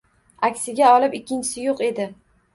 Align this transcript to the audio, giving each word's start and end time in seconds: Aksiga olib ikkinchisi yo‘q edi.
Aksiga 0.47 0.87
olib 0.95 1.19
ikkinchisi 1.21 1.69
yo‘q 1.69 1.87
edi. 1.91 2.11